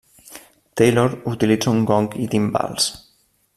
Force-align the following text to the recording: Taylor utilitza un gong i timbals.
Taylor 0.79 1.11
utilitza 1.33 1.75
un 1.75 1.85
gong 1.93 2.19
i 2.25 2.27
timbals. 2.35 2.91